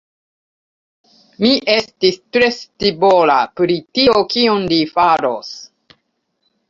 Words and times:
Mi 1.43 1.51
estis 1.73 2.17
tre 2.37 2.49
scivola 2.57 3.37
pri 3.61 3.77
tio, 3.99 4.17
kion 4.35 4.67
li 4.73 4.81
faros. 4.97 5.53